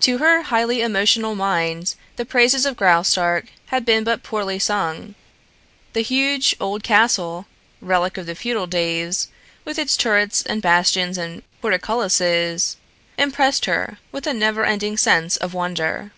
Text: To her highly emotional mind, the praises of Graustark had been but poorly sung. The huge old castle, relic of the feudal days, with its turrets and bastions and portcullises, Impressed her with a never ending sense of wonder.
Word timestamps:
To 0.00 0.18
her 0.18 0.42
highly 0.42 0.80
emotional 0.82 1.36
mind, 1.36 1.94
the 2.16 2.24
praises 2.24 2.66
of 2.66 2.74
Graustark 2.76 3.46
had 3.66 3.84
been 3.84 4.02
but 4.02 4.24
poorly 4.24 4.58
sung. 4.58 5.14
The 5.92 6.00
huge 6.02 6.56
old 6.58 6.82
castle, 6.82 7.46
relic 7.80 8.18
of 8.18 8.26
the 8.26 8.34
feudal 8.34 8.66
days, 8.66 9.28
with 9.64 9.78
its 9.78 9.96
turrets 9.96 10.42
and 10.42 10.60
bastions 10.62 11.16
and 11.16 11.44
portcullises, 11.60 12.76
Impressed 13.16 13.66
her 13.66 13.98
with 14.10 14.26
a 14.26 14.34
never 14.34 14.64
ending 14.64 14.96
sense 14.96 15.36
of 15.36 15.54
wonder. 15.54 16.10